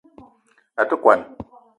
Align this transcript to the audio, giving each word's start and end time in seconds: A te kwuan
A 0.81 0.85
te 0.93 0.99
kwuan 1.03 1.21